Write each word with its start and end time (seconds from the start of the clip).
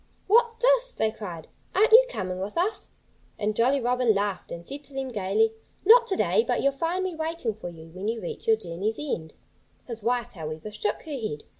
"What's 0.25 0.57
this?" 0.57 0.93
they 0.93 1.11
cried. 1.11 1.47
"Aren't 1.75 1.91
you 1.91 2.07
coming 2.09 2.39
with 2.39 2.57
us?" 2.57 2.89
And 3.37 3.55
Jolly 3.55 3.79
Robin 3.79 4.15
laughed 4.15 4.51
and 4.51 4.65
said 4.65 4.83
to 4.85 4.93
them 4.95 5.09
gaily: 5.09 5.53
"Not 5.85 6.07
to 6.07 6.15
day! 6.15 6.43
But 6.43 6.63
you'll 6.63 6.71
find 6.71 7.03
me 7.03 7.13
waiting 7.13 7.53
for 7.53 7.69
you 7.69 7.89
when 7.91 8.07
you 8.07 8.19
reach 8.19 8.47
your 8.47 8.57
journey's 8.57 8.97
end." 8.97 9.35
His 9.85 10.01
wife, 10.01 10.31
however, 10.31 10.71
shook 10.71 11.03
her 11.03 11.11
head. 11.11 11.43